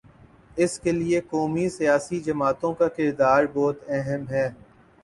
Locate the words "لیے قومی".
0.91-1.67